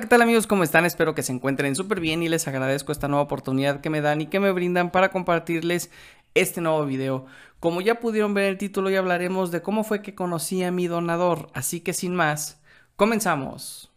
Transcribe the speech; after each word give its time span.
¿qué 0.00 0.06
tal 0.06 0.22
amigos? 0.22 0.46
¿Cómo 0.46 0.62
están? 0.62 0.86
Espero 0.86 1.14
que 1.14 1.22
se 1.22 1.32
encuentren 1.32 1.76
súper 1.76 2.00
bien 2.00 2.22
y 2.22 2.28
les 2.30 2.48
agradezco 2.48 2.90
esta 2.90 3.06
nueva 3.06 3.22
oportunidad 3.22 3.82
que 3.82 3.90
me 3.90 4.00
dan 4.00 4.22
y 4.22 4.26
que 4.26 4.40
me 4.40 4.50
brindan 4.50 4.90
para 4.90 5.10
compartirles 5.10 5.90
este 6.34 6.62
nuevo 6.62 6.86
video. 6.86 7.26
Como 7.60 7.82
ya 7.82 8.00
pudieron 8.00 8.32
ver 8.32 8.44
el 8.44 8.56
título, 8.56 8.88
ya 8.88 9.00
hablaremos 9.00 9.50
de 9.50 9.60
cómo 9.60 9.84
fue 9.84 10.00
que 10.00 10.14
conocí 10.14 10.64
a 10.64 10.72
mi 10.72 10.86
donador, 10.86 11.50
así 11.52 11.80
que 11.80 11.92
sin 11.92 12.14
más, 12.14 12.62
comenzamos. 12.96 13.90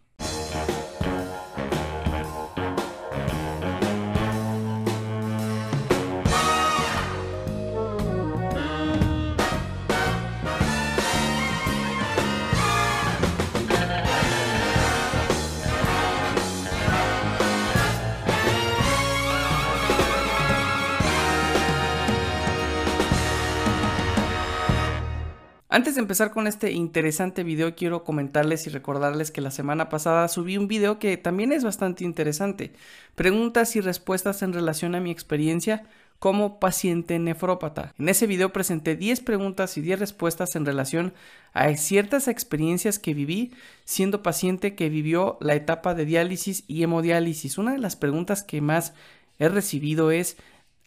Antes 25.74 25.96
de 25.96 26.02
empezar 26.02 26.30
con 26.30 26.46
este 26.46 26.72
interesante 26.72 27.44
video, 27.44 27.74
quiero 27.74 28.04
comentarles 28.04 28.68
y 28.68 28.70
recordarles 28.70 29.32
que 29.32 29.42
la 29.42 29.50
semana 29.50 29.90
pasada 29.90 30.28
subí 30.28 30.56
un 30.56 30.68
video 30.68 31.00
que 31.00 31.18
también 31.18 31.52
es 31.52 31.64
bastante 31.64 32.04
interesante. 32.04 32.74
Preguntas 33.16 33.76
y 33.76 33.82
respuestas 33.82 34.44
en 34.44 34.54
relación 34.54 34.94
a 34.94 35.00
mi 35.00 35.10
experiencia 35.10 35.88
como 36.20 36.60
paciente 36.60 37.18
nefrópata. 37.18 37.96
En 37.98 38.08
ese 38.08 38.28
video 38.28 38.54
presenté 38.54 38.96
10 38.96 39.22
preguntas 39.22 39.76
y 39.76 39.82
10 39.82 39.98
respuestas 39.98 40.56
en 40.56 40.68
relación 40.68 41.16
a 41.54 41.74
ciertas 41.76 42.28
experiencias 42.28 43.00
que 43.00 43.16
viví 43.16 43.52
siendo 43.84 44.22
paciente 44.22 44.76
que 44.76 44.90
vivió 44.90 45.40
la 45.42 45.56
etapa 45.56 45.96
de 45.96 46.06
diálisis 46.06 46.66
y 46.68 46.84
hemodiálisis. 46.84 47.58
Una 47.58 47.72
de 47.72 47.80
las 47.80 47.96
preguntas 47.96 48.44
que 48.44 48.62
más 48.62 48.94
he 49.40 49.50
recibido 49.50 50.12
es 50.12 50.38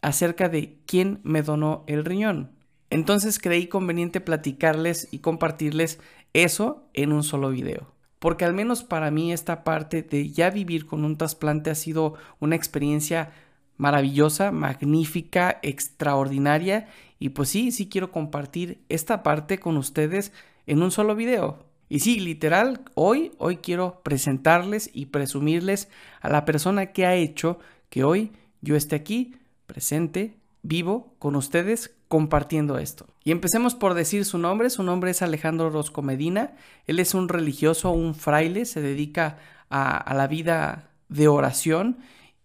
acerca 0.00 0.48
de 0.48 0.78
quién 0.86 1.18
me 1.24 1.42
donó 1.42 1.82
el 1.88 2.04
riñón. 2.04 2.55
Entonces 2.90 3.38
creí 3.38 3.66
conveniente 3.66 4.20
platicarles 4.20 5.08
y 5.10 5.18
compartirles 5.18 5.98
eso 6.32 6.88
en 6.92 7.12
un 7.12 7.22
solo 7.22 7.50
video. 7.50 7.92
Porque 8.18 8.44
al 8.44 8.54
menos 8.54 8.84
para 8.84 9.10
mí 9.10 9.32
esta 9.32 9.64
parte 9.64 10.02
de 10.02 10.30
ya 10.30 10.50
vivir 10.50 10.86
con 10.86 11.04
un 11.04 11.18
trasplante 11.18 11.70
ha 11.70 11.74
sido 11.74 12.14
una 12.40 12.56
experiencia 12.56 13.32
maravillosa, 13.76 14.52
magnífica, 14.52 15.58
extraordinaria. 15.62 16.88
Y 17.18 17.30
pues 17.30 17.48
sí, 17.48 17.72
sí 17.72 17.88
quiero 17.88 18.10
compartir 18.10 18.82
esta 18.88 19.22
parte 19.22 19.58
con 19.58 19.76
ustedes 19.76 20.32
en 20.66 20.82
un 20.82 20.90
solo 20.90 21.14
video. 21.14 21.64
Y 21.88 22.00
sí, 22.00 22.18
literal, 22.18 22.80
hoy, 22.94 23.32
hoy 23.38 23.58
quiero 23.58 24.00
presentarles 24.02 24.90
y 24.92 25.06
presumirles 25.06 25.88
a 26.20 26.28
la 26.28 26.44
persona 26.44 26.86
que 26.86 27.06
ha 27.06 27.14
hecho 27.14 27.58
que 27.90 28.02
hoy 28.02 28.32
yo 28.60 28.74
esté 28.74 28.96
aquí, 28.96 29.36
presente, 29.66 30.36
vivo, 30.62 31.14
con 31.20 31.36
ustedes, 31.36 31.95
compartiendo 32.08 32.78
esto. 32.78 33.06
Y 33.24 33.32
empecemos 33.32 33.74
por 33.74 33.94
decir 33.94 34.24
su 34.24 34.38
nombre. 34.38 34.70
Su 34.70 34.82
nombre 34.82 35.10
es 35.10 35.22
Alejandro 35.22 35.70
Rosco 35.70 36.02
Medina. 36.02 36.54
Él 36.86 36.98
es 36.98 37.14
un 37.14 37.28
religioso, 37.28 37.90
un 37.90 38.14
fraile, 38.14 38.64
se 38.64 38.80
dedica 38.80 39.38
a, 39.70 40.14
la 40.14 40.26
vida 40.26 40.90
de 41.08 41.28
oración 41.28 41.98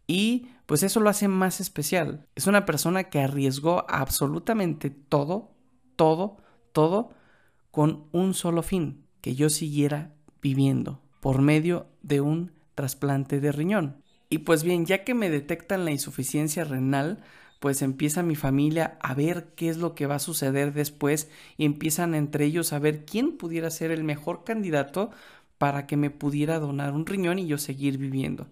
y 0.07 0.47
pues 0.65 0.83
eso 0.83 0.99
lo 0.99 1.09
hace 1.09 1.27
más 1.27 1.59
especial. 1.59 2.25
Es 2.35 2.47
una 2.47 2.65
persona 2.65 3.05
que 3.05 3.21
arriesgó 3.21 3.85
absolutamente 3.89 4.89
todo, 4.89 5.51
todo, 5.95 6.37
todo 6.71 7.11
con 7.71 8.05
un 8.11 8.33
solo 8.33 8.63
fin, 8.63 9.05
que 9.21 9.35
yo 9.35 9.49
siguiera 9.49 10.13
viviendo 10.41 11.01
por 11.19 11.41
medio 11.41 11.87
de 12.01 12.21
un 12.21 12.51
trasplante 12.75 13.39
de 13.39 13.51
riñón. 13.51 14.01
Y 14.29 14.39
pues 14.39 14.63
bien, 14.63 14.85
ya 14.85 15.03
que 15.03 15.13
me 15.13 15.29
detectan 15.29 15.85
la 15.85 15.91
insuficiencia 15.91 16.63
renal, 16.63 17.21
pues 17.61 17.83
empieza 17.83 18.23
mi 18.23 18.35
familia 18.35 18.97
a 19.01 19.13
ver 19.13 19.53
qué 19.55 19.69
es 19.69 19.77
lo 19.77 19.93
que 19.93 20.07
va 20.07 20.15
a 20.15 20.19
suceder 20.19 20.73
después 20.73 21.29
y 21.57 21.65
empiezan 21.65 22.15
entre 22.15 22.45
ellos 22.45 22.73
a 22.73 22.79
ver 22.79 23.05
quién 23.05 23.37
pudiera 23.37 23.69
ser 23.69 23.91
el 23.91 24.03
mejor 24.03 24.43
candidato 24.43 25.11
para 25.59 25.85
que 25.85 25.95
me 25.95 26.09
pudiera 26.09 26.57
donar 26.57 26.91
un 26.91 27.05
riñón 27.05 27.37
y 27.37 27.45
yo 27.45 27.59
seguir 27.59 27.99
viviendo. 27.99 28.47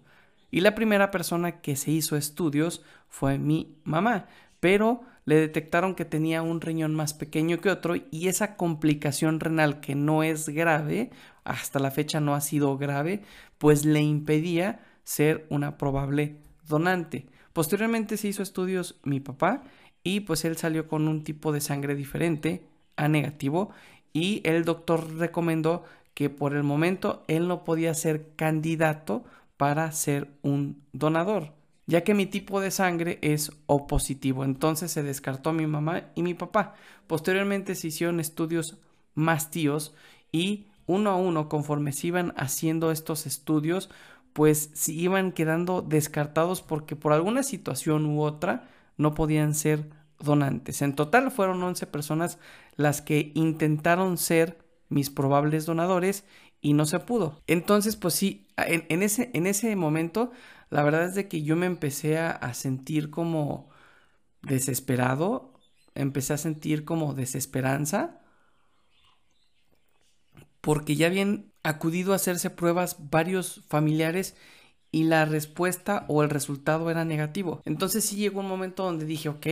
Y 0.52 0.60
la 0.60 0.76
primera 0.76 1.10
persona 1.10 1.60
que 1.60 1.74
se 1.74 1.90
hizo 1.90 2.16
estudios 2.16 2.84
fue 3.08 3.36
mi 3.36 3.74
mamá, 3.82 4.28
pero 4.60 5.02
le 5.24 5.40
detectaron 5.40 5.96
que 5.96 6.04
tenía 6.04 6.42
un 6.42 6.60
riñón 6.60 6.94
más 6.94 7.12
pequeño 7.12 7.58
que 7.58 7.70
otro 7.70 7.96
y 8.12 8.28
esa 8.28 8.54
complicación 8.54 9.40
renal 9.40 9.80
que 9.80 9.96
no 9.96 10.22
es 10.22 10.48
grave, 10.48 11.10
hasta 11.42 11.80
la 11.80 11.90
fecha 11.90 12.20
no 12.20 12.36
ha 12.36 12.40
sido 12.40 12.78
grave, 12.78 13.22
pues 13.58 13.84
le 13.84 14.02
impedía 14.02 14.86
ser 15.02 15.48
una 15.50 15.78
probable 15.78 16.36
donante. 16.68 17.26
Posteriormente 17.52 18.16
se 18.16 18.28
hizo 18.28 18.42
estudios 18.42 18.96
mi 19.02 19.20
papá 19.20 19.62
y 20.02 20.20
pues 20.20 20.44
él 20.44 20.56
salió 20.56 20.88
con 20.88 21.08
un 21.08 21.24
tipo 21.24 21.52
de 21.52 21.60
sangre 21.60 21.94
diferente, 21.94 22.62
A 22.96 23.08
negativo, 23.08 23.70
y 24.12 24.40
el 24.44 24.64
doctor 24.64 25.16
recomendó 25.16 25.84
que 26.14 26.30
por 26.30 26.54
el 26.54 26.62
momento 26.62 27.24
él 27.28 27.48
no 27.48 27.64
podía 27.64 27.94
ser 27.94 28.34
candidato 28.36 29.24
para 29.56 29.90
ser 29.92 30.28
un 30.42 30.82
donador, 30.92 31.52
ya 31.86 32.02
que 32.02 32.14
mi 32.14 32.26
tipo 32.26 32.60
de 32.60 32.70
sangre 32.70 33.18
es 33.22 33.52
O 33.66 33.86
positivo. 33.86 34.44
Entonces 34.44 34.90
se 34.90 35.02
descartó 35.02 35.52
mi 35.52 35.66
mamá 35.66 36.04
y 36.14 36.22
mi 36.22 36.34
papá. 36.34 36.74
Posteriormente 37.06 37.74
se 37.74 37.88
hicieron 37.88 38.20
estudios 38.20 38.78
más 39.14 39.50
tíos 39.50 39.94
y 40.32 40.66
uno 40.86 41.10
a 41.10 41.16
uno 41.16 41.48
conforme 41.48 41.92
se 41.92 42.08
iban 42.08 42.32
haciendo 42.36 42.90
estos 42.90 43.26
estudios 43.26 43.90
pues 44.32 44.70
si 44.74 44.98
iban 44.98 45.32
quedando 45.32 45.82
descartados 45.82 46.62
porque 46.62 46.96
por 46.96 47.12
alguna 47.12 47.42
situación 47.42 48.06
u 48.06 48.22
otra 48.22 48.68
no 48.96 49.14
podían 49.14 49.54
ser 49.54 49.90
donantes. 50.18 50.82
En 50.82 50.94
total 50.94 51.30
fueron 51.30 51.62
11 51.62 51.86
personas 51.86 52.38
las 52.76 53.02
que 53.02 53.32
intentaron 53.34 54.18
ser 54.18 54.58
mis 54.88 55.10
probables 55.10 55.66
donadores 55.66 56.24
y 56.60 56.74
no 56.74 56.86
se 56.86 57.00
pudo. 57.00 57.40
Entonces, 57.46 57.96
pues 57.96 58.14
sí, 58.14 58.46
en, 58.56 59.02
ese, 59.02 59.30
en 59.34 59.46
ese 59.46 59.74
momento, 59.76 60.30
la 60.68 60.82
verdad 60.82 61.04
es 61.06 61.14
de 61.14 61.28
que 61.28 61.42
yo 61.42 61.56
me 61.56 61.66
empecé 61.66 62.18
a, 62.18 62.30
a 62.30 62.54
sentir 62.54 63.10
como 63.10 63.70
desesperado, 64.42 65.54
empecé 65.94 66.34
a 66.34 66.38
sentir 66.38 66.84
como 66.84 67.14
desesperanza, 67.14 68.20
porque 70.60 70.96
ya 70.96 71.08
bien 71.08 71.49
acudido 71.62 72.12
a 72.12 72.16
hacerse 72.16 72.50
pruebas 72.50 72.96
varios 73.10 73.62
familiares 73.68 74.36
y 74.92 75.04
la 75.04 75.24
respuesta 75.24 76.04
o 76.08 76.22
el 76.22 76.30
resultado 76.30 76.90
era 76.90 77.04
negativo. 77.04 77.62
Entonces 77.64 78.04
sí 78.04 78.16
llegó 78.16 78.40
un 78.40 78.48
momento 78.48 78.84
donde 78.84 79.04
dije, 79.06 79.28
ok, 79.28 79.46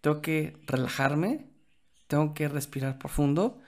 tengo 0.00 0.22
que 0.22 0.56
relajarme, 0.66 1.46
tengo 2.06 2.34
que 2.34 2.48
respirar 2.48 2.98
profundo 2.98 3.58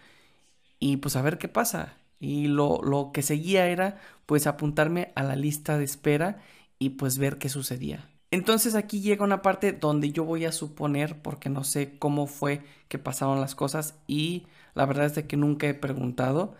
y 0.78 0.98
pues 0.98 1.16
a 1.16 1.22
ver 1.22 1.38
qué 1.38 1.48
pasa. 1.48 1.96
Y 2.20 2.48
lo, 2.48 2.82
lo 2.82 3.12
que 3.12 3.22
seguía 3.22 3.66
era 3.68 4.00
pues 4.26 4.46
apuntarme 4.46 5.12
a 5.16 5.22
la 5.22 5.36
lista 5.36 5.78
de 5.78 5.84
espera 5.84 6.42
y 6.78 6.90
pues 6.90 7.18
ver 7.18 7.38
qué 7.38 7.48
sucedía. 7.48 8.08
Entonces 8.30 8.74
aquí 8.74 9.00
llega 9.00 9.24
una 9.24 9.42
parte 9.42 9.72
donde 9.72 10.12
yo 10.12 10.24
voy 10.24 10.44
a 10.44 10.52
suponer, 10.52 11.20
porque 11.20 11.48
no 11.48 11.64
sé 11.64 11.98
cómo 11.98 12.26
fue 12.26 12.62
que 12.88 12.98
pasaron 12.98 13.40
las 13.40 13.54
cosas 13.56 13.96
y 14.06 14.46
la 14.74 14.86
verdad 14.86 15.06
es 15.06 15.14
de 15.16 15.26
que 15.26 15.36
nunca 15.36 15.66
he 15.68 15.74
preguntado, 15.74 16.54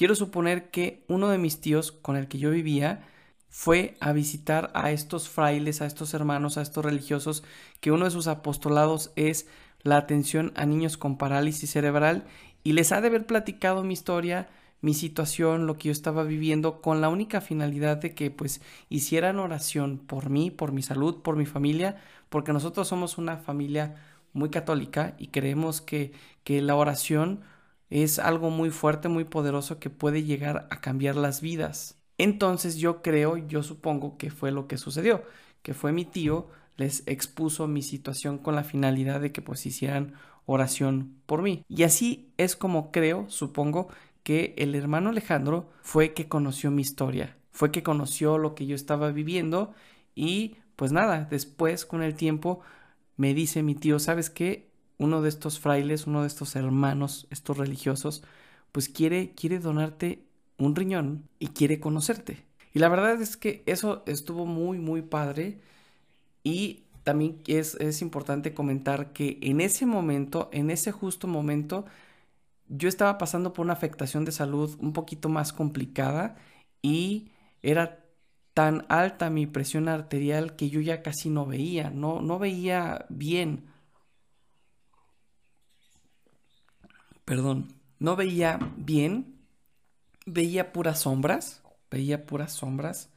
Quiero 0.00 0.14
suponer 0.14 0.70
que 0.70 1.04
uno 1.08 1.28
de 1.28 1.36
mis 1.36 1.60
tíos 1.60 1.92
con 1.92 2.16
el 2.16 2.26
que 2.26 2.38
yo 2.38 2.50
vivía 2.50 3.06
fue 3.50 3.98
a 4.00 4.14
visitar 4.14 4.70
a 4.72 4.92
estos 4.92 5.28
frailes, 5.28 5.82
a 5.82 5.86
estos 5.86 6.14
hermanos, 6.14 6.56
a 6.56 6.62
estos 6.62 6.82
religiosos, 6.82 7.44
que 7.80 7.90
uno 7.92 8.06
de 8.06 8.10
sus 8.10 8.26
apostolados 8.26 9.12
es 9.14 9.46
la 9.82 9.98
atención 9.98 10.54
a 10.56 10.64
niños 10.64 10.96
con 10.96 11.18
parálisis 11.18 11.72
cerebral 11.72 12.24
y 12.64 12.72
les 12.72 12.92
ha 12.92 13.02
de 13.02 13.08
haber 13.08 13.26
platicado 13.26 13.84
mi 13.84 13.92
historia, 13.92 14.48
mi 14.80 14.94
situación, 14.94 15.66
lo 15.66 15.76
que 15.76 15.88
yo 15.88 15.92
estaba 15.92 16.24
viviendo 16.24 16.80
con 16.80 17.02
la 17.02 17.10
única 17.10 17.42
finalidad 17.42 17.98
de 17.98 18.14
que 18.14 18.30
pues 18.30 18.62
hicieran 18.88 19.38
oración 19.38 19.98
por 19.98 20.30
mí, 20.30 20.50
por 20.50 20.72
mi 20.72 20.80
salud, 20.80 21.20
por 21.20 21.36
mi 21.36 21.44
familia, 21.44 22.00
porque 22.30 22.54
nosotros 22.54 22.88
somos 22.88 23.18
una 23.18 23.36
familia 23.36 23.96
muy 24.32 24.48
católica 24.48 25.14
y 25.18 25.26
creemos 25.26 25.82
que, 25.82 26.12
que 26.42 26.62
la 26.62 26.74
oración 26.74 27.42
es 27.90 28.18
algo 28.18 28.50
muy 28.50 28.70
fuerte, 28.70 29.08
muy 29.08 29.24
poderoso 29.24 29.78
que 29.78 29.90
puede 29.90 30.22
llegar 30.24 30.68
a 30.70 30.80
cambiar 30.80 31.16
las 31.16 31.40
vidas. 31.40 32.00
Entonces 32.18 32.76
yo 32.76 33.02
creo, 33.02 33.36
yo 33.36 33.62
supongo 33.62 34.16
que 34.16 34.30
fue 34.30 34.52
lo 34.52 34.68
que 34.68 34.78
sucedió, 34.78 35.22
que 35.62 35.74
fue 35.74 35.92
mi 35.92 36.04
tío, 36.04 36.48
les 36.76 37.02
expuso 37.06 37.66
mi 37.66 37.82
situación 37.82 38.38
con 38.38 38.54
la 38.54 38.64
finalidad 38.64 39.20
de 39.20 39.32
que 39.32 39.42
pues 39.42 39.66
hicieran 39.66 40.14
oración 40.46 41.16
por 41.26 41.42
mí. 41.42 41.64
Y 41.68 41.82
así 41.82 42.32
es 42.36 42.56
como 42.56 42.90
creo, 42.92 43.28
supongo, 43.28 43.88
que 44.22 44.54
el 44.58 44.74
hermano 44.74 45.10
Alejandro 45.10 45.70
fue 45.82 46.12
que 46.14 46.28
conoció 46.28 46.70
mi 46.70 46.82
historia, 46.82 47.36
fue 47.50 47.70
que 47.72 47.82
conoció 47.82 48.38
lo 48.38 48.54
que 48.54 48.66
yo 48.66 48.74
estaba 48.74 49.10
viviendo 49.12 49.74
y 50.14 50.56
pues 50.76 50.92
nada, 50.92 51.26
después 51.30 51.84
con 51.86 52.02
el 52.02 52.14
tiempo 52.14 52.60
me 53.16 53.34
dice 53.34 53.62
mi 53.62 53.74
tío, 53.74 53.98
¿sabes 53.98 54.30
qué? 54.30 54.69
Uno 55.00 55.22
de 55.22 55.28
estos 55.30 55.60
frailes, 55.60 56.06
uno 56.06 56.22
de 56.22 56.28
estos 56.28 56.56
hermanos, 56.56 57.26
estos 57.30 57.58
religiosos, 57.58 58.22
pues 58.72 58.88
quiere, 58.88 59.34
quiere 59.34 59.58
donarte 59.60 60.24
un 60.58 60.76
riñón 60.76 61.28
y 61.40 61.48
quiere 61.48 61.80
conocerte. 61.80 62.46
Y 62.74 62.78
la 62.80 62.88
verdad 62.88 63.20
es 63.22 63.36
que 63.36 63.62
eso 63.66 64.04
estuvo 64.06 64.46
muy, 64.46 64.78
muy 64.78 65.02
padre. 65.02 65.60
Y 66.44 66.84
también 67.04 67.42
es, 67.46 67.74
es 67.76 68.02
importante 68.02 68.54
comentar 68.54 69.12
que 69.12 69.38
en 69.42 69.60
ese 69.60 69.86
momento, 69.86 70.50
en 70.52 70.70
ese 70.70 70.92
justo 70.92 71.26
momento, 71.28 71.86
yo 72.68 72.88
estaba 72.88 73.18
pasando 73.18 73.52
por 73.52 73.64
una 73.64 73.72
afectación 73.74 74.24
de 74.24 74.32
salud 74.32 74.76
un 74.80 74.92
poquito 74.92 75.28
más 75.28 75.52
complicada 75.52 76.36
y 76.82 77.30
era 77.62 78.04
tan 78.54 78.86
alta 78.88 79.30
mi 79.30 79.46
presión 79.46 79.88
arterial 79.88 80.56
que 80.56 80.70
yo 80.70 80.80
ya 80.80 81.02
casi 81.02 81.30
no 81.30 81.46
veía, 81.46 81.90
no, 81.90 82.22
no 82.22 82.38
veía 82.38 83.06
bien. 83.10 83.69
Perdón, 87.30 87.68
no 88.00 88.16
veía 88.16 88.58
bien, 88.76 89.36
veía 90.26 90.72
puras 90.72 91.02
sombras, 91.02 91.62
veía 91.88 92.26
puras 92.26 92.52
sombras 92.52 93.08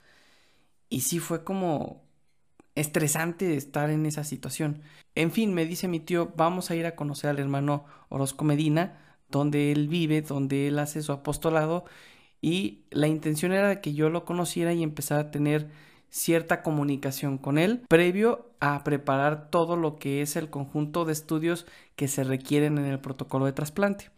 y 0.88 1.02
sí 1.02 1.18
fue 1.18 1.44
como 1.44 2.04
estresante 2.76 3.56
estar 3.56 3.90
en 3.90 4.06
esa 4.06 4.24
situación. 4.24 4.84
En 5.16 5.32
fin, 5.32 5.56
me 5.56 5.66
dice 5.66 5.88
mi 5.88 6.00
tío, 6.00 6.32
vamos 6.38 6.70
a 6.70 6.76
ir 6.76 6.86
a 6.86 6.96
conocer 6.96 7.32
al 7.32 7.40
hermano 7.40 7.86
Orozco 8.10 8.46
Medina, 8.46 9.18
donde 9.30 9.72
él 9.72 9.88
vive, 9.88 10.22
donde 10.22 10.68
él 10.68 10.78
hace 10.78 11.02
su 11.02 11.12
apostolado 11.12 11.86
y 12.40 12.84
la 12.92 13.08
intención 13.08 13.52
era 13.52 13.82
que 13.82 13.96
yo 13.96 14.12
lo 14.12 14.26
conociera 14.26 14.74
y 14.74 14.84
empezara 14.84 15.22
a 15.22 15.32
tener 15.32 15.72
cierta 16.14 16.62
comunicación 16.62 17.40
con 17.40 17.58
él 17.58 17.82
previo 17.90 18.52
a 18.60 18.84
preparar 18.84 19.50
todo 19.50 19.76
lo 19.76 19.98
que 19.98 20.22
es 20.22 20.36
el 20.36 20.52
conjunto 20.52 21.06
de 21.06 21.14
estudios 21.14 21.66
que 21.96 22.08
se 22.08 22.24
requieren 22.24 22.78
en 22.78 22.86
el 22.86 23.00
protocolo 23.00 23.48
de 23.48 23.54
trasplante. 23.54 24.12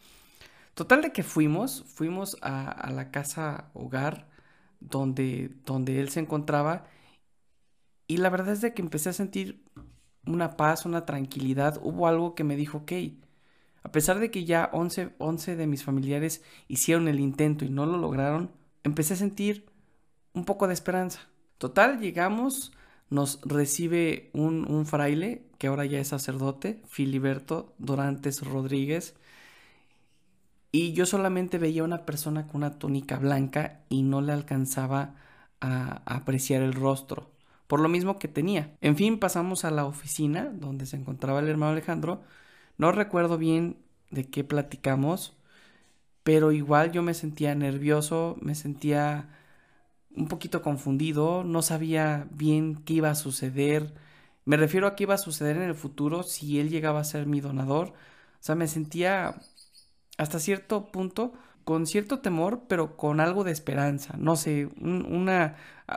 Total 0.74 1.02
de 1.02 1.14
que 1.14 1.24
fuimos, 1.24 1.86
fuimos 1.88 2.36
a, 2.42 2.92
la 2.92 3.12
casa 3.12 3.70
hogar 3.74 4.28
donde, 4.82 5.56
donde 5.66 6.02
él 6.02 6.10
se 6.10 6.20
encontraba 6.20 6.86
y 8.08 8.18
la 8.18 8.30
verdad 8.30 8.50
es 8.50 8.60
de 8.60 8.74
que 8.74 8.82
empecé 8.82 9.10
a 9.10 9.14
sentir 9.14 9.64
una 10.28 10.58
paz, 10.58 10.86
una 10.86 11.06
tranquilidad, 11.06 11.80
hubo 11.82 12.10
algo 12.10 12.36
que 12.36 12.44
me 12.44 12.58
dijo, 12.58 12.80
ok, 12.80 12.92
a 13.84 13.92
pesar 13.94 14.20
de 14.20 14.32
que 14.32 14.44
ya 14.44 14.70
11, 14.74 15.14
11 15.18 15.56
de 15.56 15.66
mis 15.66 15.86
familiares 15.86 16.44
hicieron 16.68 17.08
el 17.08 17.22
intento 17.22 17.64
y 17.64 17.70
no 17.70 17.86
lo 17.86 17.98
lograron, 17.98 18.52
empecé 18.84 19.14
a 19.14 19.18
sentir 19.18 19.66
un 20.34 20.44
poco 20.44 20.68
de 20.68 20.74
esperanza. 20.74 21.30
Total, 21.58 22.00
llegamos, 22.00 22.74
nos 23.10 23.40
recibe 23.44 24.30
un, 24.34 24.86
fraile, 24.86 25.44
que 25.58 25.68
ahora 25.68 25.86
ya 25.86 26.00
es 26.00 26.10
sacerdote, 26.10 26.82
Filiberto 26.88 27.74
Dorantes 27.78 28.42
Rodríguez, 28.46 29.16
y 30.72 30.92
yo 30.92 31.06
solamente 31.06 31.58
veía 31.58 31.84
una 31.84 32.06
persona 32.06 32.48
con 32.48 32.58
una 32.58 32.78
túnica 32.78 33.18
blanca 33.18 33.80
y 33.88 34.02
no 34.04 34.22
le 34.22 34.34
alcanzaba 34.34 35.16
a 35.62 36.02
apreciar 36.06 36.62
el 36.62 36.74
rostro, 36.74 37.32
por 37.68 37.80
lo 37.80 37.88
mismo 37.88 38.20
que 38.20 38.28
tenía. 38.28 38.76
En 38.82 38.98
fin, 38.98 39.18
pasamos 39.18 39.64
a 39.64 39.72
la 39.72 39.86
oficina 39.86 40.52
donde 40.54 40.86
se 40.86 40.98
encontraba 40.98 41.40
el 41.40 41.48
hermano 41.48 41.72
Alejandro, 41.72 42.24
no 42.78 42.92
recuerdo 42.92 43.38
bien 43.38 43.78
de 44.12 44.30
qué 44.30 44.44
platicamos, 44.44 45.34
pero 46.24 46.52
igual 46.52 46.92
yo 46.92 47.04
me 47.04 47.14
sentía 47.14 47.56
nervioso, 47.56 48.36
me 48.42 48.56
sentía 48.56 49.30
un 50.16 50.28
poquito 50.28 50.62
confundido, 50.62 51.44
no 51.44 51.62
sabía 51.62 52.28
bien 52.32 52.76
qué 52.86 52.96
iba 52.96 53.10
a 53.10 53.16
suceder. 53.16 53.94
Me 54.46 54.58
refiero 54.58 54.88
a 54.88 54.96
qué 54.96 55.04
iba 55.04 55.16
a 55.16 55.18
suceder 55.18 55.58
en 55.58 55.64
el 55.64 55.76
futuro 55.76 56.24
si 56.24 56.60
él 56.60 56.70
llegaba 56.70 57.00
a 57.02 57.04
ser 57.04 57.26
mi 57.28 57.42
donador. 57.42 57.90
O 57.90 57.94
sea, 58.40 58.56
me 58.56 58.68
sentía 58.68 59.36
hasta 60.18 60.40
cierto 60.40 60.92
punto 60.92 61.34
con 61.64 61.88
cierto 61.88 62.20
temor, 62.20 62.64
pero 62.68 62.96
con 62.98 63.20
algo 63.20 63.44
de 63.44 63.52
esperanza. 63.52 64.16
No 64.18 64.36
sé, 64.36 64.70
un, 64.80 65.06
una, 65.06 65.56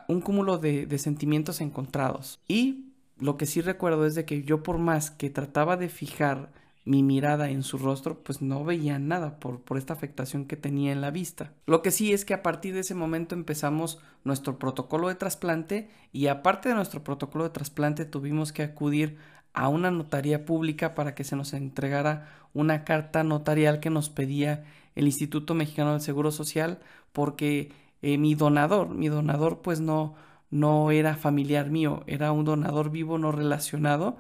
un 0.09 0.21
cúmulo 0.23 0.59
de, 0.59 0.87
de 0.87 0.99
sentimientos 0.99 1.61
encontrados. 1.61 2.41
Y 2.49 2.93
lo 3.19 3.37
que 3.37 3.47
sí 3.47 3.61
recuerdo 3.61 4.07
es 4.07 4.15
de 4.15 4.25
que 4.25 4.43
yo 4.45 4.63
por 4.63 4.79
más 4.79 5.11
que 5.11 5.31
trataba 5.31 5.77
de 5.77 5.89
fijar 5.89 6.51
mi 6.89 7.03
mirada 7.03 7.51
en 7.51 7.63
su 7.63 7.77
rostro, 7.77 8.19
pues 8.25 8.41
no 8.41 8.65
veía 8.65 8.99
nada 8.99 9.39
por, 9.41 9.61
por 9.61 9.77
esta 9.77 9.93
afectación 9.93 10.47
que 10.47 10.57
tenía 10.57 10.91
en 10.91 11.03
la 11.03 11.11
vista. 11.11 11.53
Lo 11.67 11.83
que 11.83 11.91
sí 11.91 12.15
es 12.15 12.25
que 12.25 12.33
a 12.33 12.43
partir 12.43 12.73
de 12.73 12.81
ese 12.81 12.95
momento 12.95 13.35
empezamos 13.35 13.99
nuestro 14.25 14.59
protocolo 14.59 15.09
de 15.09 15.15
trasplante 15.15 15.91
y 16.15 16.29
aparte 16.29 16.71
de 16.71 16.75
nuestro 16.75 17.05
protocolo 17.05 17.45
de 17.45 17.51
trasplante 17.51 18.07
tuvimos 18.07 18.55
que 18.55 18.63
acudir 18.63 19.19
a 19.53 19.69
una 19.69 19.91
notaría 19.91 20.47
pública 20.47 20.95
para 20.95 21.15
que 21.15 21.25
se 21.25 21.37
nos 21.37 21.53
entregara 21.53 22.27
una 22.55 22.85
carta 22.85 23.23
notarial 23.23 23.81
que 23.81 23.91
nos 23.91 24.09
pedía 24.09 24.65
el 24.95 25.05
Instituto 25.07 25.53
Mexicano 25.53 25.93
del 25.93 26.01
Seguro 26.01 26.31
Social 26.31 26.79
porque 27.13 27.71
eh, 28.01 28.17
mi 28.17 28.35
donador, 28.35 28.89
mi 28.89 29.09
donador 29.09 29.61
pues 29.61 29.81
no, 29.81 30.15
no 30.51 30.91
era 30.91 31.17
familiar 31.17 31.69
mío, 31.69 32.03
era 32.07 32.33
un 32.33 32.47
donador 32.47 32.91
vivo 32.91 33.19
no 33.19 33.31
relacionado 33.31 34.17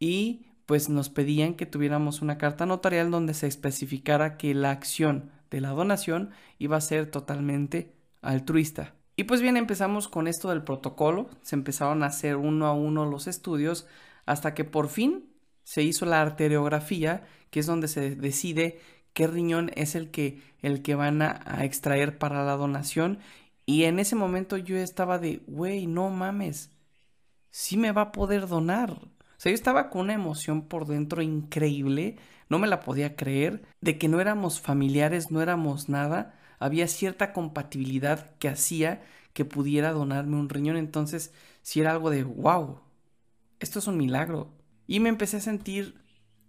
y 0.00 0.46
pues 0.66 0.88
nos 0.88 1.08
pedían 1.08 1.54
que 1.54 1.66
tuviéramos 1.66 2.22
una 2.22 2.38
carta 2.38 2.66
notarial 2.66 3.10
donde 3.10 3.34
se 3.34 3.46
especificara 3.46 4.36
que 4.36 4.54
la 4.54 4.70
acción 4.70 5.30
de 5.50 5.60
la 5.60 5.70
donación 5.70 6.30
iba 6.58 6.76
a 6.76 6.80
ser 6.80 7.10
totalmente 7.10 7.94
altruista. 8.22 8.94
Y 9.16 9.24
pues 9.24 9.42
bien, 9.42 9.56
empezamos 9.56 10.08
con 10.08 10.26
esto 10.26 10.48
del 10.48 10.64
protocolo, 10.64 11.28
se 11.42 11.54
empezaron 11.54 12.02
a 12.02 12.06
hacer 12.06 12.36
uno 12.36 12.66
a 12.66 12.72
uno 12.72 13.04
los 13.04 13.26
estudios 13.26 13.86
hasta 14.24 14.54
que 14.54 14.64
por 14.64 14.88
fin 14.88 15.28
se 15.64 15.82
hizo 15.82 16.06
la 16.06 16.20
arteriografía, 16.20 17.24
que 17.50 17.60
es 17.60 17.66
donde 17.66 17.88
se 17.88 18.16
decide 18.16 18.80
qué 19.12 19.26
riñón 19.26 19.70
es 19.74 19.94
el 19.94 20.10
que, 20.10 20.40
el 20.60 20.82
que 20.82 20.94
van 20.94 21.22
a, 21.22 21.64
extraer 21.64 22.18
para 22.18 22.44
la 22.44 22.56
donación. 22.56 23.18
Y 23.66 23.84
en 23.84 23.98
ese 23.98 24.16
momento 24.16 24.56
yo 24.56 24.76
estaba 24.76 25.18
de, 25.18 25.42
güey, 25.46 25.86
no 25.86 26.08
mames, 26.10 26.70
sí 27.50 27.76
me 27.76 27.92
va 27.92 28.02
a 28.02 28.12
poder 28.12 28.48
donar 28.48 28.98
sea, 29.42 29.50
yo 29.50 29.54
estaba 29.54 29.90
con 29.90 30.02
una 30.02 30.14
emoción 30.14 30.62
por 30.62 30.86
dentro 30.86 31.20
increíble, 31.20 32.16
no 32.48 32.58
me 32.60 32.68
la 32.68 32.80
podía 32.80 33.16
creer, 33.16 33.62
de 33.80 33.98
que 33.98 34.08
no 34.08 34.20
éramos 34.20 34.60
familiares, 34.60 35.32
no 35.32 35.42
éramos 35.42 35.88
nada, 35.88 36.34
había 36.60 36.86
cierta 36.86 37.32
compatibilidad 37.32 38.36
que 38.38 38.48
hacía 38.48 39.02
que 39.32 39.44
pudiera 39.44 39.92
donarme 39.92 40.36
un 40.36 40.48
riñón, 40.48 40.76
entonces 40.76 41.32
si 41.62 41.80
era 41.80 41.90
algo 41.90 42.10
de, 42.10 42.22
wow, 42.22 42.80
esto 43.58 43.78
es 43.80 43.86
un 43.88 43.96
milagro. 43.96 44.50
Y 44.86 45.00
me 45.00 45.08
empecé 45.08 45.38
a 45.38 45.40
sentir 45.40 46.00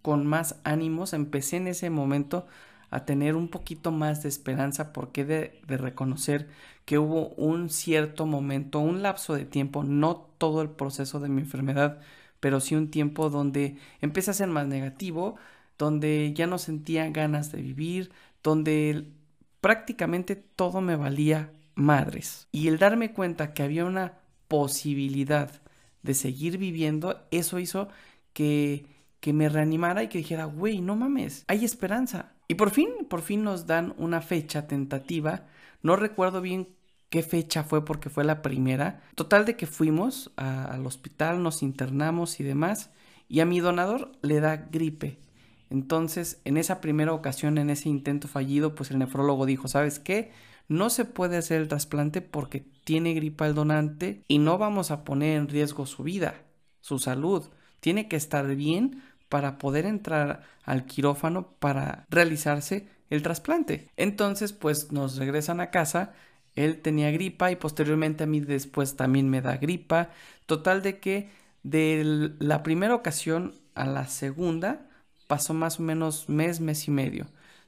con 0.02 0.26
más 0.26 0.60
ánimos, 0.64 1.14
empecé 1.14 1.56
en 1.56 1.68
ese 1.68 1.90
momento 1.90 2.46
a 2.90 3.04
tener 3.04 3.34
un 3.34 3.48
poquito 3.48 3.90
más 3.90 4.22
de 4.22 4.28
esperanza 4.28 4.92
porque 4.92 5.24
de, 5.24 5.60
de 5.66 5.76
reconocer 5.78 6.48
que 6.84 6.98
hubo 6.98 7.30
un 7.30 7.70
cierto 7.70 8.26
momento, 8.26 8.78
un 8.78 9.02
lapso 9.02 9.34
de 9.34 9.46
tiempo, 9.46 9.82
no 9.82 10.28
todo 10.38 10.62
el 10.62 10.70
proceso 10.70 11.18
de 11.18 11.28
mi 11.28 11.40
enfermedad, 11.40 12.00
pero 12.44 12.60
sí 12.60 12.74
un 12.74 12.90
tiempo 12.90 13.30
donde 13.30 13.78
empecé 14.02 14.30
a 14.30 14.34
ser 14.34 14.48
más 14.48 14.66
negativo, 14.66 15.36
donde 15.78 16.34
ya 16.34 16.46
no 16.46 16.58
sentía 16.58 17.08
ganas 17.08 17.50
de 17.52 17.62
vivir, 17.62 18.12
donde 18.42 19.06
prácticamente 19.62 20.36
todo 20.36 20.82
me 20.82 20.94
valía 20.94 21.50
madres. 21.74 22.46
Y 22.52 22.68
el 22.68 22.76
darme 22.76 23.14
cuenta 23.14 23.54
que 23.54 23.62
había 23.62 23.86
una 23.86 24.18
posibilidad 24.46 25.62
de 26.02 26.12
seguir 26.12 26.58
viviendo, 26.58 27.26
eso 27.30 27.58
hizo 27.58 27.88
que, 28.34 28.84
que 29.20 29.32
me 29.32 29.48
reanimara 29.48 30.02
y 30.02 30.08
que 30.08 30.18
dijera, 30.18 30.44
güey, 30.44 30.82
no 30.82 30.96
mames, 30.96 31.46
hay 31.48 31.64
esperanza. 31.64 32.34
Y 32.46 32.56
por 32.56 32.72
fin, 32.72 32.90
por 33.08 33.22
fin 33.22 33.42
nos 33.42 33.66
dan 33.66 33.94
una 33.96 34.20
fecha 34.20 34.66
tentativa. 34.66 35.46
No 35.80 35.96
recuerdo 35.96 36.42
bien 36.42 36.68
qué 37.14 37.22
fecha 37.22 37.62
fue 37.62 37.84
porque 37.84 38.10
fue 38.10 38.24
la 38.24 38.42
primera. 38.42 39.00
Total 39.14 39.44
de 39.44 39.54
que 39.54 39.68
fuimos 39.68 40.32
al 40.34 40.84
hospital, 40.84 41.44
nos 41.44 41.62
internamos 41.62 42.40
y 42.40 42.42
demás, 42.42 42.90
y 43.28 43.38
a 43.38 43.44
mi 43.44 43.60
donador 43.60 44.10
le 44.20 44.40
da 44.40 44.56
gripe. 44.56 45.20
Entonces, 45.70 46.40
en 46.44 46.56
esa 46.56 46.80
primera 46.80 47.12
ocasión, 47.12 47.56
en 47.58 47.70
ese 47.70 47.88
intento 47.88 48.26
fallido, 48.26 48.74
pues 48.74 48.90
el 48.90 48.98
nefrólogo 48.98 49.46
dijo, 49.46 49.68
¿sabes 49.68 50.00
qué? 50.00 50.32
No 50.66 50.90
se 50.90 51.04
puede 51.04 51.36
hacer 51.36 51.60
el 51.60 51.68
trasplante 51.68 52.20
porque 52.20 52.66
tiene 52.82 53.14
gripa 53.14 53.46
el 53.46 53.54
donante 53.54 54.24
y 54.26 54.38
no 54.38 54.58
vamos 54.58 54.90
a 54.90 55.04
poner 55.04 55.36
en 55.36 55.46
riesgo 55.46 55.86
su 55.86 56.02
vida, 56.02 56.42
su 56.80 56.98
salud. 56.98 57.44
Tiene 57.78 58.08
que 58.08 58.16
estar 58.16 58.44
bien 58.56 59.04
para 59.28 59.58
poder 59.58 59.86
entrar 59.86 60.42
al 60.64 60.84
quirófano 60.84 61.52
para 61.60 62.06
realizarse 62.10 62.88
el 63.08 63.22
trasplante. 63.22 63.88
Entonces, 63.96 64.52
pues 64.52 64.90
nos 64.90 65.16
regresan 65.16 65.60
a 65.60 65.70
casa 65.70 66.12
él 66.54 66.80
tenía 66.82 67.10
gripa 67.10 67.50
y 67.50 67.56
posteriormente 67.56 68.24
a 68.24 68.26
mí 68.26 68.40
después 68.40 68.96
también 68.96 69.28
me 69.28 69.40
da 69.40 69.56
gripa. 69.56 70.10
Total 70.46 70.82
de 70.82 71.00
que 71.00 71.30
de 71.62 72.32
la 72.38 72.62
primera 72.62 72.94
ocasión 72.94 73.54
a 73.74 73.86
la 73.86 74.06
segunda 74.06 74.86
pasó 75.26 75.54
más 75.54 75.80
o 75.80 75.82
menos 75.82 76.28
mes, 76.28 76.60
mes 76.60 76.86
y 76.86 76.90
medio. 76.90 77.26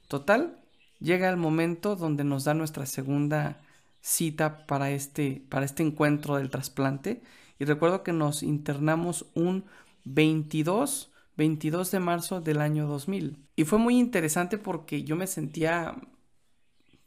Total, 0.08 0.58
llega 1.00 1.28
el 1.28 1.36
momento 1.36 1.96
donde 1.96 2.24
nos 2.24 2.44
da 2.44 2.54
nuestra 2.54 2.86
segunda 2.86 3.60
cita 4.00 4.66
para 4.66 4.90
este, 4.90 5.42
para 5.48 5.64
este 5.64 5.82
encuentro 5.82 6.36
del 6.36 6.50
trasplante. 6.50 7.22
Y 7.58 7.64
recuerdo 7.64 8.02
que 8.02 8.12
nos 8.12 8.42
internamos 8.42 9.26
un 9.34 9.64
22, 10.04 11.10
22 11.36 11.90
de 11.90 12.00
marzo 12.00 12.40
del 12.40 12.60
año 12.60 12.86
2000. 12.86 13.38
Y 13.56 13.64
fue 13.64 13.78
muy 13.78 13.98
interesante 13.98 14.58
porque 14.58 15.02
yo 15.02 15.16
me 15.16 15.26
sentía 15.26 15.96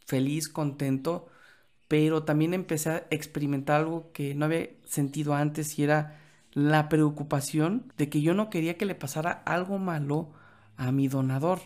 feliz, 0.05 0.50
contento, 0.50 1.27
pero 1.89 2.24
también 2.24 2.53
empecé 2.53 2.91
a 2.91 3.08
experimentar 3.12 3.81
algo 3.81 4.12
que 4.13 4.36
no 4.36 4.46
había 4.46 4.69
sentido 4.86 5.36
antes 5.36 5.77
y 5.79 5.84
era 5.84 6.19
la 6.53 6.89
preocupación 6.89 7.91
de 7.98 8.10
que 8.10 8.22
yo 8.22 8.34
no 8.34 8.50
quería 8.50 8.77
que 8.77 8.86
le 8.86 8.96
pasara 8.96 9.31
algo 9.46 9.79
malo 9.79 10.29
a 10.77 10.91
mi 10.93 11.10
donador. 11.10 11.62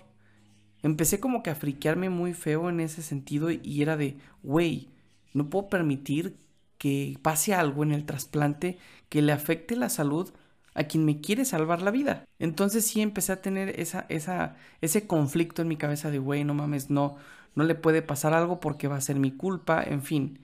Empecé 0.81 1.19
como 1.19 1.43
que 1.43 1.49
a 1.51 1.55
friquearme 1.55 2.09
muy 2.09 2.33
feo 2.33 2.69
en 2.69 2.79
ese 2.79 3.01
sentido 3.03 3.51
y 3.51 3.81
era 3.81 3.97
de, 3.97 4.17
güey, 4.43 4.89
no 5.33 5.49
puedo 5.49 5.69
permitir 5.69 6.37
que 6.77 7.17
pase 7.21 7.53
algo 7.53 7.83
en 7.83 7.91
el 7.91 8.05
trasplante 8.05 8.77
que 9.09 9.21
le 9.21 9.31
afecte 9.33 9.75
la 9.75 9.89
salud 9.89 10.31
a 10.73 10.85
quien 10.85 11.05
me 11.05 11.21
quiere 11.21 11.45
salvar 11.45 11.81
la 11.81 11.91
vida. 11.91 12.25
Entonces 12.39 12.85
sí 12.85 13.01
empecé 13.01 13.31
a 13.33 13.41
tener 13.41 13.79
esa, 13.79 14.05
esa, 14.09 14.55
ese 14.81 15.07
conflicto 15.07 15.61
en 15.61 15.67
mi 15.69 15.77
cabeza 15.77 16.11
de, 16.11 16.19
güey, 16.19 16.43
no 16.43 16.53
mames, 16.53 16.89
no, 16.89 17.17
no 17.55 17.63
le 17.63 17.75
puede 17.75 18.01
pasar 18.01 18.33
algo 18.33 18.59
porque 18.59 18.87
va 18.87 18.97
a 18.97 19.01
ser 19.01 19.17
mi 19.17 19.31
culpa, 19.31 19.83
en 19.83 20.01
fin. 20.03 20.39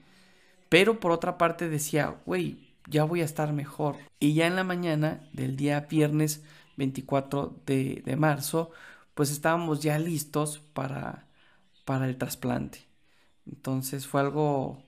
Pero 0.68 1.00
por 1.00 1.12
otra 1.12 1.38
parte 1.38 1.68
decía, 1.68 2.16
güey, 2.26 2.70
ya 2.86 3.04
voy 3.04 3.22
a 3.22 3.24
estar 3.24 3.52
mejor. 3.52 3.96
Y 4.20 4.34
ya 4.34 4.46
en 4.46 4.56
la 4.56 4.64
mañana 4.64 5.28
del 5.32 5.56
día 5.56 5.80
viernes 5.90 6.44
24 6.76 7.60
de, 7.66 8.02
de 8.04 8.16
marzo, 8.16 8.70
pues 9.14 9.30
estábamos 9.30 9.80
ya 9.82 9.98
listos 9.98 10.60
para, 10.72 11.26
para 11.84 12.06
el 12.08 12.16
trasplante. 12.16 12.86
Entonces 13.46 14.06
fue 14.06 14.20
algo 14.20 14.82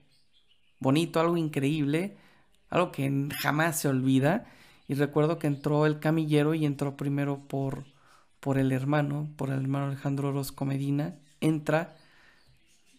bonito, 0.79 1.19
algo 1.19 1.37
increíble, 1.37 2.17
algo 2.69 2.91
que 2.91 3.29
jamás 3.39 3.79
se 3.79 3.87
olvida. 3.87 4.45
Y 4.87 4.95
recuerdo 4.95 5.39
que 5.39 5.47
entró 5.47 5.85
el 5.85 5.99
camillero 5.99 6.53
y 6.53 6.65
entró 6.65 6.97
primero 6.97 7.47
por, 7.47 7.85
por 8.39 8.57
el 8.57 8.71
hermano, 8.71 9.29
por 9.37 9.49
el 9.49 9.61
hermano 9.61 9.87
Alejandro 9.87 10.29
Orozco 10.29 10.65
Medina. 10.65 11.15
Entra, 11.41 11.97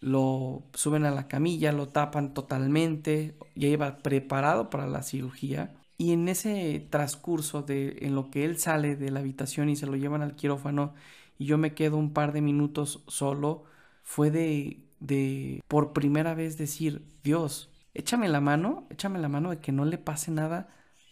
lo 0.05 0.61
suben 0.75 1.03
a 1.05 1.09
la 1.11 1.27
camilla, 1.27 1.71
lo 1.71 1.87
tapan 1.87 2.35
totalmente, 2.35 3.35
ya 3.55 3.69
iba 3.69 3.97
preparado 3.97 4.69
para 4.69 4.85
la 4.85 5.01
cirugía. 5.01 5.73
Y 5.97 6.11
en 6.11 6.27
ese 6.29 6.85
transcurso 6.91 7.63
de 7.63 7.97
en 8.01 8.13
lo 8.13 8.29
que 8.29 8.45
él 8.45 8.59
sale 8.59 8.95
de 8.95 9.09
la 9.09 9.21
habitación 9.21 9.67
y 9.67 9.75
se 9.75 9.87
lo 9.87 9.95
llevan 9.95 10.21
al 10.21 10.35
quirófano 10.35 10.93
y 11.39 11.45
yo 11.45 11.57
me 11.57 11.73
quedo 11.73 11.97
un 11.97 12.13
par 12.13 12.33
de 12.33 12.41
minutos 12.41 13.03
solo, 13.07 13.63
fue 14.03 14.29
de, 14.29 14.83
de 14.99 15.63
por 15.67 15.91
primera 15.91 16.35
vez 16.35 16.55
decir, 16.59 17.03
Dios, 17.23 17.71
échame 17.95 18.29
la 18.29 18.41
mano, 18.41 18.85
échame 18.91 19.17
la 19.17 19.27
mano 19.29 19.49
de 19.49 19.59
que 19.59 19.71
no 19.71 19.85
le 19.85 19.97
pase 19.97 20.29
nada 20.29 20.69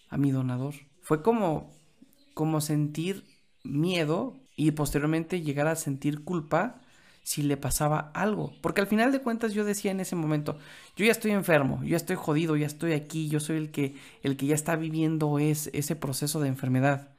a 0.09 0.17
mi 0.17 0.29
donador. 0.29 0.75
Fue 1.01 1.23
como, 1.23 1.71
como 2.35 2.61
sentir 2.61 3.25
miedo 3.63 4.35
y 4.55 4.71
posteriormente 4.71 5.41
llegar 5.41 5.65
a 5.65 5.75
sentir 5.75 6.23
culpa 6.23 6.83
si 7.23 7.41
le 7.41 7.57
pasaba 7.57 8.11
algo. 8.13 8.53
Porque 8.61 8.81
al 8.81 8.87
final 8.87 9.11
de 9.11 9.21
cuentas 9.21 9.53
yo 9.53 9.65
decía 9.65 9.91
en 9.91 9.99
ese 10.01 10.15
momento, 10.15 10.57
yo 10.95 11.05
ya 11.05 11.11
estoy 11.11 11.31
enfermo, 11.31 11.79
yo 11.81 11.89
ya 11.89 11.97
estoy 11.97 12.17
jodido, 12.17 12.55
ya 12.55 12.67
estoy 12.67 12.93
aquí, 12.93 13.29
yo 13.29 13.39
soy 13.39 13.57
el 13.57 13.71
que, 13.71 13.95
el 14.21 14.37
que 14.37 14.45
ya 14.47 14.55
está 14.55 14.75
viviendo 14.75 15.39
es, 15.39 15.69
ese 15.73 15.95
proceso 15.95 16.39
de 16.41 16.49
enfermedad. 16.49 17.09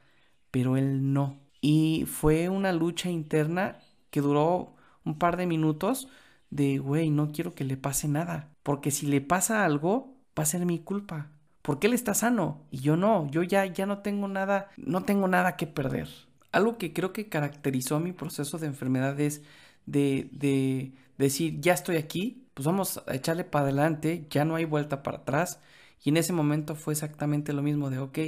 Pero 0.51 0.77
él 0.77 1.13
no. 1.13 1.39
Y 1.59 2.05
fue 2.07 2.49
una 2.49 2.71
lucha 2.71 3.09
interna 3.09 3.79
que 4.11 4.21
duró 4.21 4.75
un 5.03 5.17
par 5.17 5.37
de 5.37 5.47
minutos 5.47 6.07
de, 6.49 6.77
güey, 6.77 7.09
no 7.09 7.31
quiero 7.31 7.55
que 7.55 7.63
le 7.63 7.77
pase 7.77 8.07
nada. 8.07 8.49
Porque 8.63 8.91
si 8.91 9.07
le 9.07 9.21
pasa 9.21 9.65
algo, 9.65 10.15
va 10.37 10.43
a 10.43 10.45
ser 10.45 10.65
mi 10.65 10.79
culpa. 10.79 11.31
Porque 11.61 11.87
él 11.87 11.93
está 11.93 12.13
sano 12.13 12.61
y 12.69 12.79
yo 12.79 12.95
no. 12.95 13.29
Yo 13.31 13.41
ya, 13.43 13.65
ya 13.65 13.85
no 13.87 13.99
tengo 13.99 14.27
nada, 14.27 14.69
no 14.77 15.03
tengo 15.03 15.27
nada 15.27 15.55
que 15.57 15.67
perder. 15.67 16.07
Algo 16.51 16.77
que 16.77 16.93
creo 16.93 17.11
que 17.11 17.27
caracterizó 17.27 17.99
mi 17.99 18.13
proceso 18.13 18.59
de 18.59 18.67
enfermedad 18.67 19.19
es 19.19 19.41
de, 19.85 20.29
de 20.31 20.93
decir, 21.17 21.59
ya 21.61 21.73
estoy 21.73 21.97
aquí, 21.97 22.47
pues 22.53 22.65
vamos 22.65 23.01
a 23.07 23.15
echarle 23.15 23.43
para 23.43 23.65
adelante, 23.65 24.27
ya 24.29 24.45
no 24.45 24.55
hay 24.55 24.65
vuelta 24.65 25.03
para 25.03 25.19
atrás. 25.19 25.59
Y 26.03 26.09
en 26.09 26.17
ese 26.17 26.33
momento 26.33 26.75
fue 26.75 26.93
exactamente 26.93 27.53
lo 27.53 27.61
mismo 27.61 27.89
de, 27.89 27.99
ok, 27.99 28.19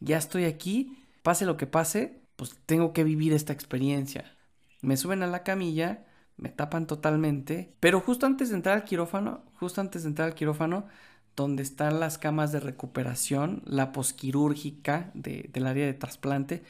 ya 0.00 0.18
estoy 0.18 0.44
aquí, 0.44 1.04
pase 1.22 1.46
lo 1.46 1.56
que 1.56 1.66
pase, 1.66 2.20
pues 2.36 2.56
tengo 2.66 2.92
que 2.92 3.04
vivir 3.04 3.32
esta 3.32 3.52
experiencia. 3.52 4.24
Me 4.80 4.96
suben 4.96 5.22
a 5.22 5.26
la 5.26 5.42
camilla, 5.42 6.06
me 6.36 6.48
tapan 6.48 6.86
totalmente, 6.86 7.74
pero 7.80 8.00
justo 8.00 8.26
antes 8.26 8.50
de 8.50 8.56
entrar 8.56 8.76
al 8.76 8.84
quirófano, 8.84 9.42
justo 9.54 9.80
antes 9.80 10.04
de 10.04 10.10
entrar 10.10 10.28
al 10.28 10.34
quirófano, 10.34 10.86
donde 11.34 11.62
están 11.62 12.00
las 12.00 12.18
camas 12.18 12.52
de 12.52 12.60
recuperación, 12.60 13.62
la 13.64 13.92
posquirúrgica 13.92 15.10
del 15.14 15.66
área 15.66 15.86
de 15.86 15.94
trasplante, 15.94 16.62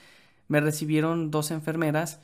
me 0.48 0.60
recibieron 0.60 1.30
dos 1.30 1.50
enfermeras 1.50 2.20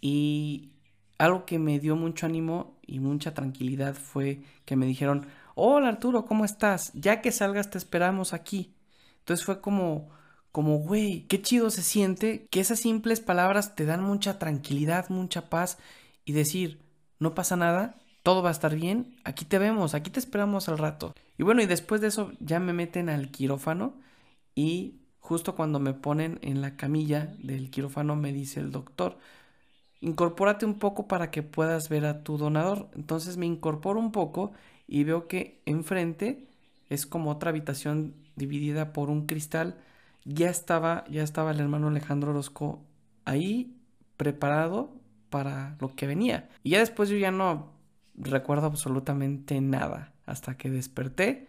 y 0.00 0.70
algo 1.18 1.44
que 1.44 1.58
me 1.58 1.80
dio 1.80 1.96
mucho 1.96 2.26
ánimo 2.26 2.78
y 2.86 3.00
mucha 3.00 3.34
tranquilidad 3.34 3.94
fue 3.94 4.40
que 4.64 4.76
me 4.76 4.86
dijeron, 4.86 5.26
hola 5.54 5.88
Arturo, 5.88 6.24
¿cómo 6.24 6.44
estás? 6.44 6.92
Ya 6.94 7.20
que 7.20 7.32
salgas 7.32 7.70
te 7.70 7.78
esperamos 7.78 8.32
aquí. 8.32 8.72
Entonces 9.20 9.44
fue 9.44 9.60
como, 9.60 10.08
como, 10.52 10.78
güey, 10.78 11.26
qué 11.28 11.42
chido 11.42 11.70
se 11.70 11.82
siente 11.82 12.46
que 12.50 12.60
esas 12.60 12.80
simples 12.80 13.20
palabras 13.20 13.74
te 13.74 13.84
dan 13.84 14.02
mucha 14.02 14.38
tranquilidad, 14.38 15.10
mucha 15.10 15.50
paz 15.50 15.78
y 16.24 16.32
decir, 16.32 16.80
no 17.18 17.34
pasa 17.34 17.56
nada, 17.56 17.98
todo 18.22 18.42
va 18.42 18.50
a 18.50 18.52
estar 18.52 18.74
bien, 18.74 19.16
aquí 19.24 19.44
te 19.44 19.58
vemos, 19.58 19.94
aquí 19.94 20.10
te 20.10 20.20
esperamos 20.20 20.68
al 20.68 20.78
rato. 20.78 21.14
Y 21.36 21.42
bueno, 21.42 21.62
y 21.62 21.66
después 21.66 22.00
de 22.00 22.08
eso 22.08 22.32
ya 22.40 22.60
me 22.60 22.72
meten 22.72 23.08
al 23.08 23.30
quirófano 23.30 23.94
y 24.54 25.00
justo 25.18 25.54
cuando 25.54 25.80
me 25.80 25.94
ponen 25.94 26.38
en 26.42 26.60
la 26.60 26.76
camilla 26.76 27.34
del 27.38 27.70
quirófano 27.70 28.16
me 28.16 28.32
dice 28.32 28.60
el 28.60 28.70
doctor, 28.70 29.18
incorpórate 30.00 30.66
un 30.66 30.78
poco 30.78 31.08
para 31.08 31.30
que 31.30 31.42
puedas 31.42 31.88
ver 31.88 32.06
a 32.06 32.22
tu 32.22 32.38
donador. 32.38 32.88
Entonces 32.94 33.36
me 33.36 33.46
incorporo 33.46 33.98
un 34.00 34.12
poco 34.12 34.52
y 34.86 35.04
veo 35.04 35.28
que 35.28 35.60
enfrente 35.66 36.48
es 36.88 37.06
como 37.06 37.30
otra 37.30 37.50
habitación 37.50 38.14
dividida 38.36 38.92
por 38.92 39.10
un 39.10 39.26
cristal. 39.26 39.78
Ya 40.24 40.50
estaba, 40.50 41.04
ya 41.10 41.22
estaba 41.22 41.50
el 41.50 41.60
hermano 41.60 41.88
Alejandro 41.88 42.30
Orozco 42.30 42.82
ahí 43.24 43.76
preparado 44.16 44.92
para 45.30 45.76
lo 45.80 45.94
que 45.94 46.06
venía. 46.06 46.48
Y 46.62 46.70
ya 46.70 46.78
después 46.80 47.08
yo 47.08 47.16
ya 47.16 47.30
no 47.30 47.72
recuerdo 48.14 48.66
absolutamente 48.66 49.60
nada 49.60 50.12
hasta 50.26 50.56
que 50.56 50.70
desperté 50.70 51.48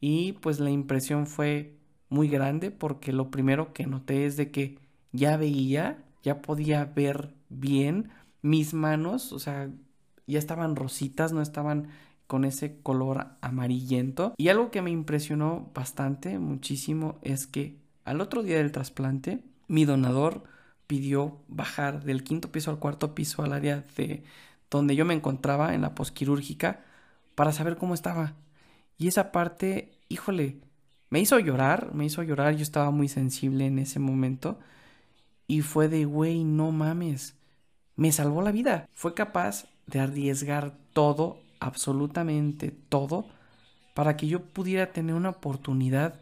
y 0.00 0.32
pues 0.34 0.60
la 0.60 0.70
impresión 0.70 1.26
fue 1.26 1.76
muy 2.08 2.28
grande 2.28 2.70
porque 2.70 3.12
lo 3.12 3.30
primero 3.30 3.72
que 3.72 3.86
noté 3.86 4.26
es 4.26 4.36
de 4.36 4.50
que 4.50 4.78
ya 5.12 5.36
veía, 5.36 6.04
ya 6.22 6.42
podía 6.42 6.84
ver 6.84 7.34
bien. 7.60 8.10
Mis 8.42 8.74
manos, 8.74 9.32
o 9.32 9.38
sea, 9.38 9.70
ya 10.26 10.38
estaban 10.38 10.76
rositas, 10.76 11.32
no 11.32 11.42
estaban 11.42 11.88
con 12.26 12.44
ese 12.44 12.80
color 12.82 13.26
amarillento. 13.40 14.34
Y 14.36 14.48
algo 14.48 14.70
que 14.70 14.82
me 14.82 14.90
impresionó 14.90 15.70
bastante, 15.74 16.38
muchísimo, 16.38 17.18
es 17.22 17.46
que 17.46 17.78
al 18.04 18.20
otro 18.20 18.42
día 18.42 18.58
del 18.58 18.72
trasplante, 18.72 19.42
mi 19.68 19.84
donador 19.84 20.44
pidió 20.86 21.38
bajar 21.48 22.04
del 22.04 22.24
quinto 22.24 22.52
piso 22.52 22.70
al 22.70 22.78
cuarto 22.78 23.14
piso 23.14 23.42
al 23.42 23.52
área 23.52 23.82
de 23.96 24.24
donde 24.70 24.96
yo 24.96 25.04
me 25.04 25.14
encontraba 25.14 25.74
en 25.74 25.82
la 25.82 25.94
posquirúrgica 25.94 26.84
para 27.34 27.52
saber 27.52 27.76
cómo 27.76 27.94
estaba. 27.94 28.34
Y 28.98 29.08
esa 29.08 29.32
parte, 29.32 29.92
híjole, 30.08 30.58
me 31.10 31.20
hizo 31.20 31.38
llorar, 31.38 31.94
me 31.94 32.04
hizo 32.06 32.22
llorar, 32.22 32.56
yo 32.56 32.62
estaba 32.62 32.90
muy 32.90 33.08
sensible 33.08 33.66
en 33.66 33.78
ese 33.78 33.98
momento. 34.00 34.58
Y 35.46 35.60
fue 35.62 35.88
de, 35.88 36.04
güey, 36.04 36.44
no 36.44 36.72
mames 36.72 37.36
me 37.96 38.12
salvó 38.12 38.42
la 38.42 38.52
vida. 38.52 38.88
Fue 38.94 39.14
capaz 39.14 39.66
de 39.86 40.00
arriesgar 40.00 40.74
todo, 40.92 41.38
absolutamente 41.60 42.70
todo, 42.70 43.26
para 43.94 44.16
que 44.16 44.26
yo 44.26 44.42
pudiera 44.42 44.92
tener 44.92 45.14
una 45.14 45.30
oportunidad 45.30 46.20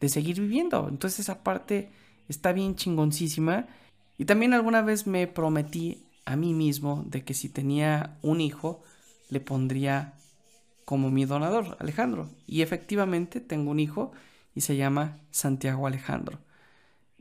de 0.00 0.08
seguir 0.08 0.40
viviendo. 0.40 0.88
Entonces 0.88 1.20
esa 1.20 1.42
parte 1.42 1.90
está 2.28 2.52
bien 2.52 2.76
chingoncísima. 2.76 3.66
Y 4.18 4.24
también 4.24 4.54
alguna 4.54 4.82
vez 4.82 5.06
me 5.06 5.26
prometí 5.26 6.06
a 6.24 6.36
mí 6.36 6.54
mismo 6.54 7.04
de 7.06 7.24
que 7.24 7.34
si 7.34 7.48
tenía 7.48 8.16
un 8.22 8.40
hijo, 8.40 8.82
le 9.28 9.40
pondría 9.40 10.14
como 10.84 11.10
mi 11.10 11.24
donador, 11.24 11.76
Alejandro. 11.78 12.28
Y 12.46 12.62
efectivamente 12.62 13.40
tengo 13.40 13.70
un 13.70 13.80
hijo 13.80 14.12
y 14.54 14.62
se 14.62 14.76
llama 14.76 15.18
Santiago 15.30 15.86
Alejandro. 15.86 16.38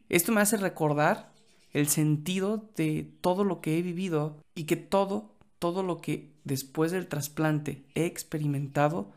Esto 0.09 0.31
me 0.31 0.41
hace 0.41 0.57
recordar 0.57 1.31
el 1.73 1.87
sentido 1.87 2.69
de 2.75 3.09
todo 3.21 3.43
lo 3.43 3.61
que 3.61 3.77
he 3.77 3.81
vivido 3.81 4.37
y 4.55 4.63
que 4.63 4.75
todo, 4.75 5.31
todo 5.59 5.83
lo 5.83 6.01
que 6.01 6.31
después 6.43 6.91
del 6.91 7.07
trasplante 7.07 7.83
he 7.95 8.05
experimentado 8.05 9.11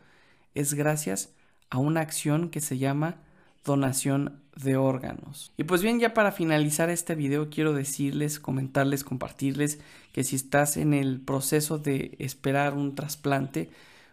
es 0.53 0.73
gracias 0.73 1.33
a 1.69 1.77
una 1.79 2.01
acción 2.01 2.49
que 2.49 2.61
se 2.61 2.77
llama 2.77 3.17
donación 3.65 4.41
de 4.55 4.77
órganos. 4.77 5.51
Y 5.57 5.63
pues 5.63 5.81
bien, 5.81 5.99
ya 5.99 6.13
para 6.13 6.31
finalizar 6.31 6.89
este 6.89 7.15
video 7.15 7.49
quiero 7.49 7.73
decirles, 7.73 8.39
comentarles, 8.39 9.03
compartirles 9.03 9.79
que 10.11 10.23
si 10.23 10.35
estás 10.35 10.77
en 10.77 10.93
el 10.93 11.19
proceso 11.21 11.79
de 11.79 12.15
esperar 12.19 12.73
un 12.73 12.93
trasplante, 12.93 13.71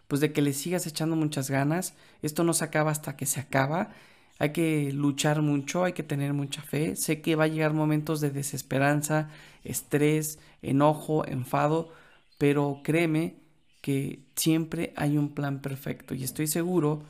pues 0.09 0.21
de 0.21 0.33
que 0.33 0.43
le 0.43 0.53
sigas 0.53 0.87
echando 0.87 1.15
muchas 1.15 1.51
ganas. 1.51 1.95
Esto 2.23 2.43
no 2.43 2.55
se 2.55 2.65
acaba 2.65 2.91
hasta 2.91 3.17
que 3.17 3.27
se 3.27 3.41
acaba 3.41 3.91
hay 4.41 4.53
que 4.53 4.91
luchar 4.95 5.43
mucho, 5.43 5.85
hay 5.85 5.93
que 5.93 6.03
tener 6.03 6.33
mucha 6.33 6.63
fe. 6.63 6.97
Sé 6.97 7.21
que 7.21 7.37
va 7.37 7.45
a 7.45 7.49
llegar 7.49 7.75
momentos 7.75 8.23
de 8.23 8.31
desesperanza, 8.31 9.29
estrés, 9.65 10.39
enojo, 10.63 11.27
enfado, 11.27 11.93
pero 12.39 12.81
créeme 12.83 13.37
que 13.83 14.25
siempre 14.37 14.95
hay 14.97 15.19
un 15.19 15.35
plan 15.35 15.61
perfecto 15.61 16.15
y 16.15 16.25
estoy 16.25 16.47
seguro 16.47 17.03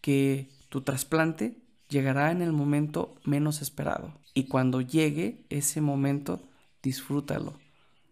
que 0.00 0.50
tu 0.68 0.82
trasplante 0.82 1.56
llegará 1.88 2.30
en 2.30 2.42
el 2.42 2.52
momento 2.52 3.16
menos 3.24 3.60
esperado. 3.60 4.14
Y 4.32 4.44
cuando 4.44 4.80
llegue 4.80 5.44
ese 5.50 5.80
momento, 5.80 6.48
disfrútalo. 6.80 7.54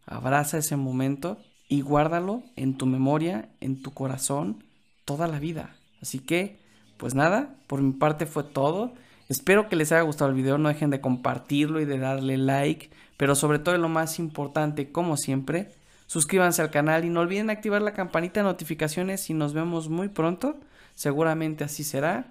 Abraza 0.07 0.59
ese 0.59 0.75
momento 0.75 1.39
y 1.69 1.83
guárdalo 1.83 2.43
en 2.57 2.77
tu 2.77 2.87
memoria, 2.87 3.49
en 3.61 3.81
tu 3.81 3.93
corazón, 3.93 4.65
toda 5.05 5.29
la 5.29 5.39
vida. 5.39 5.77
Así 6.03 6.19
que, 6.19 6.66
pues 6.97 7.15
nada, 7.15 7.55
por 7.67 7.81
mi 7.83 7.93
parte 7.93 8.27
fue 8.27 8.45
todo. 8.45 8.93
Espero 9.29 9.69
que 9.69 9.77
les 9.77 9.93
haya 9.93 10.03
gustado 10.03 10.31
el 10.31 10.37
video, 10.37 10.59
no 10.59 10.69
dejen 10.69 10.91
de 10.91 11.01
compartirlo 11.01 11.81
y 11.81 11.85
de 11.85 11.99
darle 11.99 12.37
like, 12.37 12.91
pero 13.17 13.35
sobre 13.35 13.59
todo 13.59 13.77
lo 13.79 13.89
más 13.89 14.19
importante, 14.19 14.93
como 14.93 15.17
siempre, 15.17 15.73
suscríbanse 16.07 16.63
al 16.63 16.71
canal 16.71 17.05
y 17.05 17.11
no 17.11 17.21
olviden 17.21 17.51
activar 17.51 17.83
la 17.83 17.93
campanita 17.93 18.41
de 18.41 18.45
notificaciones 18.45 19.29
y 19.31 19.35
nos 19.35 19.53
vemos 19.53 19.89
muy 19.89 20.09
pronto, 20.09 20.57
seguramente 20.95 21.65
así 21.65 21.83
será, 21.83 22.27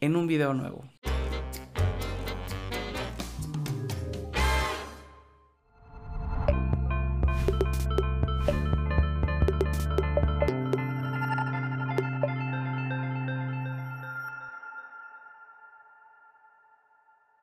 en 0.00 0.14
un 0.14 0.26
video 0.26 0.54
nuevo. 0.54 0.84